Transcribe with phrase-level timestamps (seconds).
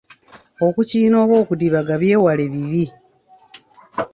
[0.67, 2.85] Okukiina oba okudibaga byewale bibi.